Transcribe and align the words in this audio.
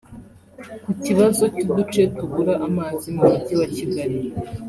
Ku 0.83 0.91
kibazo 1.05 1.43
cy’uduce 1.55 2.01
tubura 2.17 2.53
amazi 2.67 3.07
mu 3.15 3.23
mujyi 3.31 3.53
wa 3.59 3.67
Kigali 3.75 4.19